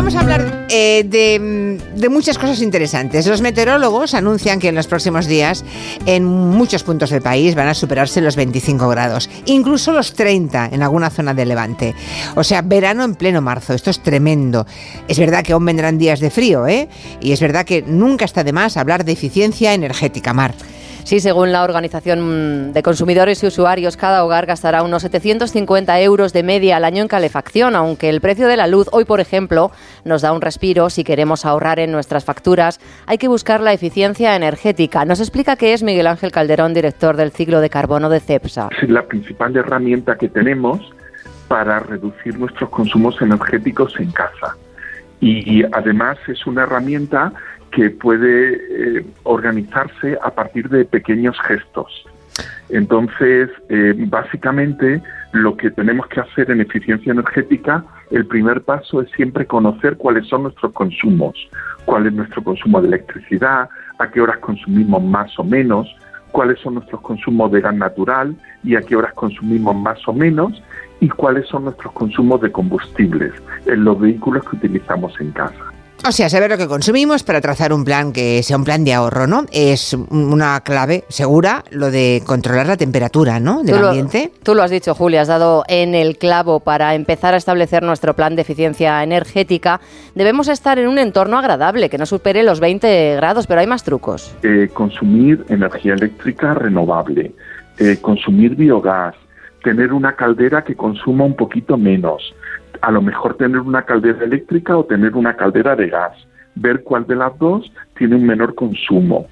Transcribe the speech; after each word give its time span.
Vamos 0.00 0.14
a 0.14 0.20
hablar 0.20 0.66
eh, 0.70 1.04
de, 1.04 2.08
muchas 2.08 2.38
cosas 2.38 2.62
interesantes. 2.62 3.26
Los 3.26 3.42
meteorólogos 3.42 4.14
anuncian 4.14 4.58
que 4.58 4.68
en 4.68 4.74
los 4.74 4.86
próximos 4.86 5.26
días 5.26 5.62
en 6.06 6.24
muchos 6.24 6.84
puntos 6.84 7.10
del 7.10 7.20
país 7.20 7.54
van 7.54 7.68
a 7.68 7.74
superarse 7.74 8.22
los 8.22 8.34
25 8.34 8.88
grados, 8.88 9.28
incluso 9.44 9.92
los 9.92 10.14
30 10.14 10.70
en 10.72 10.82
alguna 10.82 11.10
zona 11.10 11.34
de 11.34 11.44
Levante. 11.44 11.94
O 12.34 12.42
sea, 12.44 12.62
verano 12.62 13.04
en 13.04 13.14
pleno 13.14 13.42
marzo. 13.42 13.74
Esto 13.74 13.90
es 13.90 14.02
tremendo. 14.02 14.66
Es 15.06 15.18
verdad 15.18 15.44
que 15.44 15.52
aún 15.52 15.66
vendrán 15.66 15.98
días 15.98 16.20
de 16.20 16.30
frío, 16.30 16.66
¿eh? 16.66 16.88
Y 17.20 17.32
es 17.32 17.40
verdad 17.40 17.66
que 17.66 17.82
nunca 17.82 18.24
está 18.24 18.42
de 18.42 18.54
más 18.54 18.78
hablar 18.78 19.04
de 19.04 19.12
eficiencia 19.12 19.74
energética, 19.74 20.32
Mar. 20.32 20.54
Sí, 21.10 21.18
según 21.18 21.50
la 21.50 21.64
Organización 21.64 22.72
de 22.72 22.84
Consumidores 22.84 23.42
y 23.42 23.48
Usuarios, 23.48 23.96
cada 23.96 24.24
hogar 24.24 24.46
gastará 24.46 24.84
unos 24.84 25.02
750 25.02 26.00
euros 26.02 26.32
de 26.32 26.44
media 26.44 26.76
al 26.76 26.84
año 26.84 27.02
en 27.02 27.08
calefacción, 27.08 27.74
aunque 27.74 28.08
el 28.08 28.20
precio 28.20 28.46
de 28.46 28.56
la 28.56 28.68
luz 28.68 28.86
hoy, 28.92 29.04
por 29.04 29.18
ejemplo, 29.18 29.72
nos 30.04 30.22
da 30.22 30.32
un 30.32 30.40
respiro. 30.40 30.88
Si 30.88 31.02
queremos 31.02 31.44
ahorrar 31.44 31.80
en 31.80 31.90
nuestras 31.90 32.24
facturas, 32.24 32.78
hay 33.06 33.18
que 33.18 33.26
buscar 33.26 33.60
la 33.60 33.72
eficiencia 33.72 34.36
energética. 34.36 35.04
Nos 35.04 35.18
explica 35.18 35.56
qué 35.56 35.72
es 35.72 35.82
Miguel 35.82 36.06
Ángel 36.06 36.30
Calderón, 36.30 36.74
director 36.74 37.16
del 37.16 37.32
ciclo 37.32 37.60
de 37.60 37.70
carbono 37.70 38.08
de 38.08 38.20
CEPSA. 38.20 38.68
La 38.82 39.02
principal 39.02 39.56
herramienta 39.56 40.14
que 40.14 40.28
tenemos 40.28 40.92
para 41.48 41.80
reducir 41.80 42.38
nuestros 42.38 42.70
consumos 42.70 43.20
energéticos 43.20 43.98
en 43.98 44.12
casa. 44.12 44.56
Y 45.20 45.64
además 45.72 46.18
es 46.28 46.46
una 46.46 46.62
herramienta 46.62 47.32
que 47.72 47.90
puede 47.90 48.54
eh, 48.98 49.06
organizarse 49.22 50.18
a 50.22 50.30
partir 50.30 50.68
de 50.68 50.84
pequeños 50.84 51.36
gestos. 51.46 52.04
Entonces, 52.68 53.50
eh, 53.68 53.94
básicamente, 53.96 55.02
lo 55.32 55.56
que 55.56 55.70
tenemos 55.70 56.06
que 56.08 56.20
hacer 56.20 56.50
en 56.50 56.60
eficiencia 56.60 57.12
energética, 57.12 57.84
el 58.10 58.26
primer 58.26 58.62
paso 58.62 59.02
es 59.02 59.10
siempre 59.12 59.46
conocer 59.46 59.96
cuáles 59.96 60.26
son 60.28 60.44
nuestros 60.44 60.72
consumos, 60.72 61.36
cuál 61.84 62.06
es 62.06 62.12
nuestro 62.12 62.42
consumo 62.42 62.80
de 62.80 62.88
electricidad, 62.88 63.68
a 63.98 64.10
qué 64.10 64.20
horas 64.20 64.38
consumimos 64.38 65.02
más 65.02 65.38
o 65.38 65.44
menos, 65.44 65.88
cuáles 66.32 66.58
son 66.60 66.74
nuestros 66.74 67.00
consumos 67.00 67.50
de 67.52 67.60
gas 67.60 67.74
natural 67.74 68.34
y 68.62 68.76
a 68.76 68.82
qué 68.82 68.96
horas 68.96 69.12
consumimos 69.14 69.76
más 69.76 70.06
o 70.06 70.12
menos, 70.12 70.62
y 71.00 71.08
cuáles 71.08 71.46
son 71.48 71.64
nuestros 71.64 71.92
consumos 71.92 72.40
de 72.40 72.52
combustibles 72.52 73.32
en 73.66 73.84
los 73.84 73.98
vehículos 73.98 74.44
que 74.48 74.56
utilizamos 74.56 75.18
en 75.20 75.32
casa. 75.32 75.69
O 76.06 76.12
sea, 76.12 76.30
saber 76.30 76.50
lo 76.50 76.56
que 76.56 76.66
consumimos 76.66 77.22
para 77.22 77.42
trazar 77.42 77.74
un 77.74 77.84
plan 77.84 78.12
que 78.12 78.42
sea 78.42 78.56
un 78.56 78.64
plan 78.64 78.84
de 78.84 78.94
ahorro, 78.94 79.26
¿no? 79.26 79.44
Es 79.52 79.92
una 79.92 80.58
clave 80.60 81.04
segura 81.08 81.62
lo 81.70 81.90
de 81.90 82.22
controlar 82.26 82.66
la 82.66 82.78
temperatura, 82.78 83.38
¿no? 83.38 83.62
Del 83.62 83.84
ambiente. 83.84 84.32
tú 84.42 84.54
lo 84.54 84.62
has 84.62 84.70
dicho, 84.70 84.94
Julia, 84.94 85.20
has 85.20 85.28
dado 85.28 85.62
en 85.68 85.94
el 85.94 86.16
clavo 86.16 86.60
para 86.60 86.94
empezar 86.94 87.34
a 87.34 87.36
establecer 87.36 87.82
nuestro 87.82 88.14
plan 88.14 88.34
de 88.34 88.42
eficiencia 88.42 89.02
energética. 89.02 89.80
Debemos 90.14 90.48
estar 90.48 90.78
en 90.78 90.88
un 90.88 90.98
entorno 90.98 91.38
agradable, 91.38 91.90
que 91.90 91.98
no 91.98 92.06
supere 92.06 92.42
los 92.42 92.60
20 92.60 93.16
grados, 93.16 93.46
pero 93.46 93.60
hay 93.60 93.66
más 93.66 93.84
trucos. 93.84 94.34
Eh, 94.42 94.70
consumir 94.72 95.44
energía 95.50 95.92
eléctrica 95.94 96.54
renovable, 96.54 97.32
eh, 97.78 97.98
consumir 98.00 98.56
biogás, 98.56 99.14
tener 99.62 99.92
una 99.92 100.16
caldera 100.16 100.64
que 100.64 100.74
consuma 100.74 101.24
un 101.24 101.36
poquito 101.36 101.76
menos 101.76 102.34
a 102.82 102.90
lo 102.90 103.02
mejor 103.02 103.34
tener 103.34 103.60
una 103.60 103.82
caldera 103.82 104.24
eléctrica 104.24 104.76
o 104.76 104.84
tener 104.84 105.14
una 105.14 105.36
caldera 105.36 105.76
de 105.76 105.88
gas, 105.88 106.12
ver 106.54 106.82
cuál 106.82 107.06
de 107.06 107.16
las 107.16 107.38
dos 107.38 107.70
tiene 107.96 108.16
un 108.16 108.26
menor 108.26 108.54
consumo. 108.54 109.26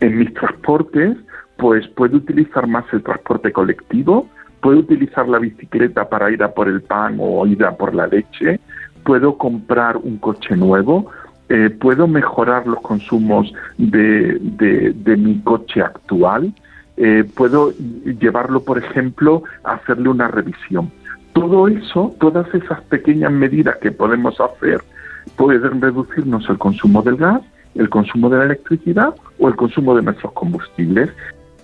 En 0.00 0.18
mis 0.18 0.32
transportes, 0.34 1.16
pues 1.56 1.86
puedo 1.88 2.16
utilizar 2.16 2.66
más 2.66 2.84
el 2.92 3.02
transporte 3.02 3.52
colectivo, 3.52 4.28
puedo 4.60 4.78
utilizar 4.78 5.28
la 5.28 5.38
bicicleta 5.38 6.08
para 6.08 6.30
ir 6.30 6.42
a 6.42 6.52
por 6.52 6.68
el 6.68 6.82
pan 6.82 7.18
o 7.20 7.46
ir 7.46 7.64
a 7.64 7.76
por 7.76 7.94
la 7.94 8.06
leche, 8.06 8.60
puedo 9.04 9.36
comprar 9.36 9.96
un 9.96 10.16
coche 10.18 10.56
nuevo, 10.56 11.10
eh, 11.48 11.68
puedo 11.68 12.08
mejorar 12.08 12.66
los 12.66 12.80
consumos 12.80 13.52
de, 13.76 14.40
mi 15.18 15.40
coche 15.40 15.82
actual, 15.82 16.54
eh, 16.96 17.24
puedo 17.34 17.72
llevarlo, 17.72 18.64
por 18.64 18.78
ejemplo, 18.78 19.42
a 19.62 19.74
hacerle 19.74 20.08
una 20.08 20.28
revisión. 20.28 20.90
Todo 21.34 21.68
eso, 21.68 22.14
todas 22.18 22.46
esas 22.54 22.80
pequeñas 22.84 23.30
medidas 23.30 23.76
que 23.78 23.92
podemos 23.92 24.40
hacer, 24.40 24.80
pueden 25.36 25.80
reducirnos 25.80 26.48
el 26.48 26.58
consumo 26.58 27.02
del 27.02 27.16
gas, 27.16 27.42
el 27.74 27.88
consumo 27.90 28.30
de 28.30 28.38
la 28.38 28.44
electricidad 28.44 29.14
o 29.38 29.48
el 29.48 29.56
consumo 29.56 29.94
de 29.94 30.02
nuestros 30.02 30.32
combustibles. 30.32 31.10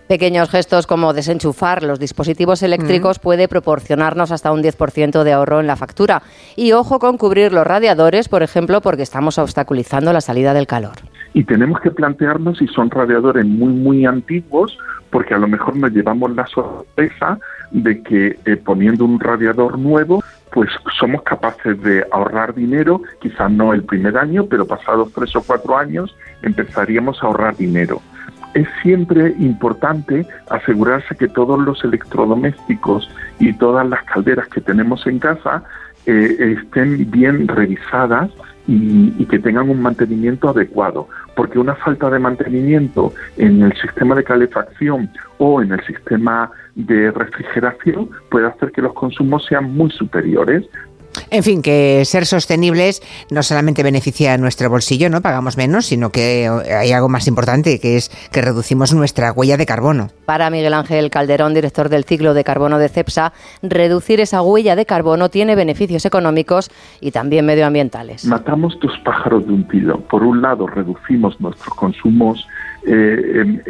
Pequeños 0.09 0.51
gestos 0.51 0.89
como 0.89 1.13
desenchufar 1.13 1.85
los 1.85 2.01
dispositivos 2.01 2.65
eléctricos 2.65 3.21
puede 3.21 3.47
proporcionarnos 3.47 4.33
hasta 4.33 4.51
un 4.51 4.61
10% 4.61 5.23
de 5.23 5.33
ahorro 5.33 5.61
en 5.61 5.69
la 5.69 5.77
factura. 5.77 6.23
Y 6.57 6.73
ojo 6.73 6.99
con 6.99 7.17
cubrir 7.17 7.53
los 7.53 7.65
radiadores, 7.65 8.29
por 8.29 8.43
ejemplo, 8.43 8.81
porque 8.81 9.05
estamos 9.05 9.39
obstaculizando 9.39 10.13
la 10.13 10.21
salida 10.21 10.53
del 10.53 10.67
calor. 10.67 10.97
Y 11.33 11.45
tenemos 11.45 11.81
que 11.81 11.93
plantearnos 11.93 12.59
si 12.59 12.67
son 12.67 12.91
radiadores 12.91 13.47
muy, 13.47 13.73
muy 13.73 14.05
antiguos, 14.05 14.77
porque 15.11 15.35
a 15.35 15.39
lo 15.39 15.47
mejor 15.47 15.77
nos 15.77 15.93
llevamos 15.93 16.35
la 16.35 16.47
sorpresa 16.49 17.39
de 17.71 18.03
que 18.03 18.39
eh, 18.45 18.57
poniendo 18.57 19.05
un 19.05 19.21
radiador 19.21 19.79
nuevo, 19.79 20.23
pues 20.53 20.71
somos 20.99 21.23
capaces 21.23 21.81
de 21.83 22.05
ahorrar 22.11 22.55
dinero, 22.55 23.03
quizás 23.21 23.51
no 23.51 23.73
el 23.73 23.85
primer 23.85 24.17
año, 24.17 24.47
pero 24.47 24.67
pasados 24.67 25.13
tres 25.13 25.35
o 25.37 25.43
cuatro 25.43 25.77
años 25.77 26.15
empezaríamos 26.43 27.23
a 27.23 27.27
ahorrar 27.27 27.57
dinero. 27.57 28.01
Es 28.55 28.67
siempre 28.83 29.35
importante 29.39 30.27
asegurarse 30.51 31.15
que 31.15 31.29
todos 31.29 31.59
los 31.61 31.85
electrodomésticos 31.85 33.09
y 33.39 33.53
todas 33.53 33.89
las 33.89 34.03
calderas 34.05 34.49
que 34.49 34.61
tenemos 34.61 35.07
en 35.07 35.21
casa 35.21 35.63
eh, 36.07 36.57
estén 36.59 37.09
bien 37.11 37.47
revisadas 37.47 38.31
y, 38.67 39.25
que 39.27 39.39
tengan 39.39 39.69
un 39.69 39.83
mantenimiento 39.83 40.49
adecuado, 40.49 41.09
porque 41.35 41.59
una 41.59 41.75
falta 41.75 42.11
de 42.11 42.19
mantenimiento 42.19 43.13
en 43.37 43.63
el 43.63 43.73
sistema 43.81 44.15
de 44.15 44.25
calefacción 44.25 45.11
o 45.39 45.63
en 45.63 45.73
el 45.73 45.85
sistema 45.87 46.51
de 46.87 47.11
refrigeración 47.11 48.11
puede 48.31 48.47
hacer 48.47 48.73
que 48.73 48.83
los 48.83 48.95
consumos 48.95 49.45
sean 49.47 49.73
muy 49.75 49.91
superiores. 49.91 50.65
En 51.31 51.43
fin, 51.43 51.61
que 51.61 52.05
ser 52.05 52.25
sostenibles 52.25 53.03
no 53.31 53.43
solamente 53.43 53.83
beneficia 53.83 54.35
a 54.35 54.39
nuestro 54.39 54.71
bolsillo, 54.71 55.11
no 55.11 55.21
pagamos 55.21 55.57
menos, 55.57 55.87
sino 55.87 56.11
que 56.11 56.49
hay 56.49 56.93
algo 56.93 57.09
más 57.09 57.27
importante, 57.27 57.81
que 57.81 57.97
es 57.97 58.11
que 58.33 58.41
reducimos 58.41 58.95
nuestra 58.95 59.33
huella 59.33 59.57
de 59.57 59.67
carbono. 59.67 60.09
Para 60.25 60.51
Miguel 60.51 60.75
Ángel 60.75 61.11
Calderón, 61.11 61.53
director 61.53 61.89
del 61.89 62.05
ciclo 62.05 62.33
de 62.33 62.45
carbono 62.45 62.79
de 62.79 62.89
CEPSA, 62.89 63.33
reducir 63.63 64.21
esa 64.21 64.43
huella 64.43 64.77
de 64.77 64.87
carbono 64.87 65.29
tiene 65.31 65.57
beneficios 65.57 66.05
económicos 66.05 66.71
y 67.01 67.11
también 67.11 67.45
medioambientales. 67.45 68.25
Matamos 68.25 68.79
dos 68.81 68.93
pájaros 69.05 69.47
de 69.47 69.53
un 69.53 69.67
tiro. 69.67 70.01
Por 70.03 70.23
un 70.23 70.43
lado, 70.43 70.67
reducimos 70.67 71.41
nuestros 71.41 71.75
consumos 71.75 72.47
eh, 72.87 73.61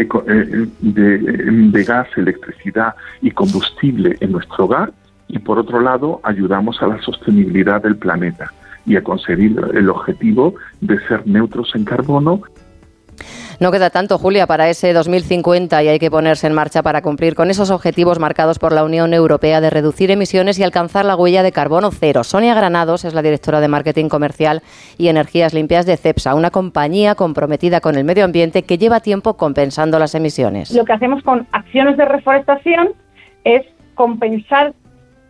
de 0.80 1.84
gas, 1.84 2.08
electricidad 2.16 2.94
y 3.22 3.30
combustible 3.30 4.16
en 4.20 4.32
nuestro 4.32 4.64
hogar 4.64 4.92
y 5.28 5.38
por 5.38 5.58
otro 5.58 5.80
lado 5.80 6.20
ayudamos 6.22 6.82
a 6.82 6.88
la 6.88 7.00
sostenibilidad 7.02 7.82
del 7.82 7.96
planeta 7.96 8.52
y 8.86 8.96
a 8.96 9.04
conseguir 9.04 9.60
el 9.74 9.88
objetivo 9.88 10.54
de 10.80 10.98
ser 11.06 11.26
neutros 11.26 11.72
en 11.74 11.84
carbono. 11.84 12.42
No 13.60 13.70
queda 13.70 13.90
tanto, 13.90 14.16
Julia, 14.16 14.46
para 14.46 14.70
ese 14.70 14.94
2050 14.94 15.82
y 15.82 15.88
hay 15.88 15.98
que 15.98 16.10
ponerse 16.10 16.46
en 16.46 16.54
marcha 16.54 16.82
para 16.82 17.02
cumplir 17.02 17.34
con 17.34 17.50
esos 17.50 17.70
objetivos 17.70 18.18
marcados 18.18 18.58
por 18.58 18.72
la 18.72 18.84
Unión 18.84 19.12
Europea 19.12 19.60
de 19.60 19.68
reducir 19.68 20.10
emisiones 20.10 20.58
y 20.58 20.62
alcanzar 20.62 21.04
la 21.04 21.14
huella 21.14 21.42
de 21.42 21.52
carbono 21.52 21.90
cero. 21.90 22.24
Sonia 22.24 22.54
Granados 22.54 23.04
es 23.04 23.12
la 23.12 23.20
directora 23.20 23.60
de 23.60 23.68
Marketing 23.68 24.08
Comercial 24.08 24.62
y 24.96 25.08
Energías 25.08 25.52
Limpias 25.52 25.84
de 25.84 25.98
CEPSA, 25.98 26.34
una 26.34 26.50
compañía 26.50 27.14
comprometida 27.14 27.82
con 27.82 27.96
el 27.96 28.04
medio 28.04 28.24
ambiente 28.24 28.62
que 28.62 28.78
lleva 28.78 29.00
tiempo 29.00 29.36
compensando 29.36 29.98
las 29.98 30.14
emisiones. 30.14 30.74
Lo 30.74 30.86
que 30.86 30.94
hacemos 30.94 31.22
con 31.22 31.46
acciones 31.52 31.98
de 31.98 32.06
reforestación 32.06 32.94
es 33.44 33.66
compensar 33.94 34.72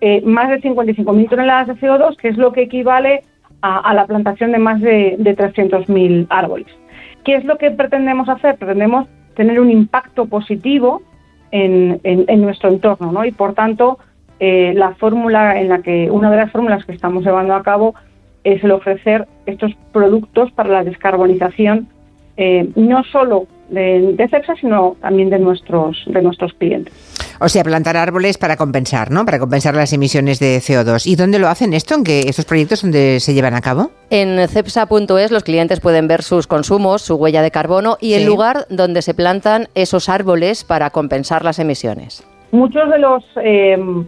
eh, 0.02 0.22
más 0.24 0.50
de 0.50 0.60
55.000 0.60 1.28
toneladas 1.28 1.66
de 1.66 1.74
CO2, 1.74 2.16
que 2.16 2.28
es 2.28 2.36
lo 2.36 2.52
que 2.52 2.62
equivale 2.62 3.24
a, 3.60 3.92
la 3.92 4.06
plantación 4.06 4.52
de 4.52 4.58
más 4.58 4.80
de, 4.80 5.16
de 5.18 5.36
300.000 5.36 6.28
árboles. 6.30 6.68
¿Qué 7.24 7.34
es 7.36 7.44
lo 7.44 7.58
que 7.58 7.70
pretendemos 7.70 8.28
hacer? 8.28 8.56
Pretendemos 8.56 9.06
tener 9.34 9.60
un 9.60 9.70
impacto 9.70 10.26
positivo 10.26 11.02
en, 11.50 12.00
nuestro 12.40 12.70
entorno, 12.70 13.12
¿no? 13.12 13.24
Y 13.24 13.32
por 13.32 13.54
tanto, 13.54 13.98
eh, 14.38 14.72
la 14.74 14.94
fórmula 14.94 15.60
en 15.60 15.68
la 15.68 15.82
que, 15.82 16.10
una 16.10 16.30
de 16.30 16.36
las 16.36 16.50
fórmulas 16.50 16.84
que 16.84 16.92
estamos 16.92 17.24
llevando 17.24 17.54
a 17.54 17.62
cabo 17.62 17.94
es 18.44 18.62
el 18.64 18.70
ofrecer 18.70 19.26
estos 19.46 19.74
productos 19.92 20.50
para 20.52 20.70
la 20.70 20.84
descarbonización, 20.84 21.88
eh, 22.36 22.68
no 22.74 23.04
solo 23.04 23.46
de, 23.68 24.14
de 24.14 24.28
CEPSA, 24.28 24.56
sino 24.56 24.96
también 25.00 25.30
de 25.30 25.38
nuestros, 25.38 26.04
de 26.06 26.22
nuestros 26.22 26.52
clientes. 26.54 27.19
O 27.42 27.48
sea, 27.48 27.64
plantar 27.64 27.96
árboles 27.96 28.36
para 28.36 28.58
compensar, 28.58 29.10
¿no? 29.10 29.24
Para 29.24 29.38
compensar 29.38 29.74
las 29.74 29.94
emisiones 29.94 30.38
de 30.40 30.58
CO2. 30.58 31.06
¿Y 31.06 31.16
dónde 31.16 31.38
lo 31.38 31.48
hacen 31.48 31.72
esto? 31.72 31.94
¿En 31.94 32.04
qué 32.04 32.20
estos 32.28 32.44
proyectos 32.44 32.82
dónde 32.82 33.18
se 33.18 33.32
llevan 33.32 33.54
a 33.54 33.62
cabo? 33.62 33.92
En 34.10 34.46
cepsa.es 34.46 35.30
los 35.30 35.42
clientes 35.42 35.80
pueden 35.80 36.06
ver 36.06 36.22
sus 36.22 36.46
consumos, 36.46 37.00
su 37.00 37.14
huella 37.14 37.40
de 37.40 37.50
carbono 37.50 37.96
y 37.98 38.12
el 38.12 38.26
lugar 38.26 38.66
donde 38.68 39.00
se 39.00 39.14
plantan 39.14 39.68
esos 39.74 40.10
árboles 40.10 40.64
para 40.64 40.90
compensar 40.90 41.42
las 41.42 41.58
emisiones. 41.58 42.22
Muchos 42.52 42.90
de 42.90 42.98
los 42.98 43.24
em, 43.36 44.04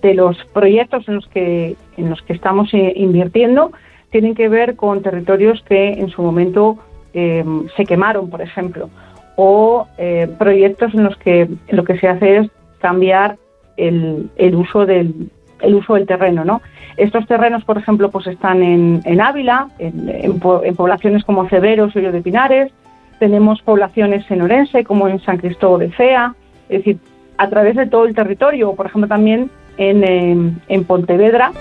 de 0.00 0.14
los 0.14 0.38
proyectos 0.54 1.06
en 1.06 1.16
los 1.16 1.26
que 1.26 1.76
en 1.98 2.08
los 2.08 2.22
que 2.22 2.32
estamos 2.32 2.72
eh, 2.72 2.94
invirtiendo 2.96 3.72
tienen 4.10 4.34
que 4.34 4.48
ver 4.48 4.76
con 4.76 5.02
territorios 5.02 5.62
que 5.68 5.92
en 5.92 6.08
su 6.08 6.22
momento 6.22 6.78
eh, 7.12 7.44
se 7.76 7.84
quemaron, 7.84 8.30
por 8.30 8.40
ejemplo, 8.40 8.88
o 9.36 9.86
eh, 9.98 10.28
proyectos 10.38 10.94
en 10.94 11.04
los 11.04 11.16
que 11.18 11.46
lo 11.68 11.84
que 11.84 11.98
se 11.98 12.08
hace 12.08 12.38
es 12.38 12.50
cambiar 12.80 13.36
el, 13.76 14.30
el 14.36 14.54
uso 14.54 14.86
del 14.86 15.30
el 15.60 15.74
uso 15.74 15.94
del 15.94 16.06
terreno, 16.06 16.44
¿no? 16.44 16.62
Estos 16.96 17.26
terrenos, 17.26 17.64
por 17.64 17.76
ejemplo, 17.76 18.10
pues 18.10 18.26
están 18.26 18.62
en, 18.62 19.02
en 19.04 19.20
Ávila, 19.20 19.68
en, 19.78 20.08
en, 20.08 20.38
poblaciones 20.40 21.24
como 21.24 21.48
Ceberos 21.48 21.94
y 21.96 22.00
de 22.00 22.22
Pinares, 22.22 22.72
tenemos 23.18 23.60
poblaciones 23.62 24.28
en 24.30 24.42
Orense, 24.42 24.84
como 24.84 25.06
en 25.06 25.20
San 25.20 25.36
Cristóbal 25.36 25.80
de 25.80 25.96
Cea, 25.96 26.34
es 26.68 26.78
decir, 26.78 26.98
a 27.36 27.48
través 27.48 27.76
de 27.76 27.86
todo 27.86 28.06
el 28.06 28.14
territorio, 28.14 28.74
por 28.74 28.86
ejemplo, 28.86 29.08
también 29.08 29.50
en, 29.76 30.60
en 30.68 30.84
Pontevedra. 30.84 31.52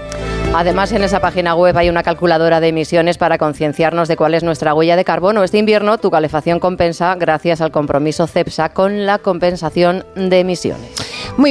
Además, 0.53 0.91
en 0.91 1.03
esa 1.03 1.19
página 1.19 1.53
web 1.53 1.77
hay 1.77 1.89
una 1.89 2.01
calculadora 2.01 2.59
de 2.59 2.69
emisiones 2.69 3.17
para 3.19 3.37
concienciarnos 3.37 4.07
de 4.07 4.17
cuál 4.17 4.33
es 4.33 4.43
nuestra 4.43 4.73
huella 4.73 4.95
de 4.95 5.05
carbono. 5.05 5.43
Este 5.43 5.59
invierno 5.59 5.99
tu 5.99 6.09
calefacción 6.09 6.59
compensa 6.59 7.15
gracias 7.15 7.61
al 7.61 7.71
compromiso 7.71 8.25
CEPSA 8.25 8.69
con 8.69 9.05
la 9.05 9.19
compensación 9.19 10.05
de 10.15 10.39
emisiones. 10.39 10.91
Muy 11.37 11.37
bien. 11.37 11.47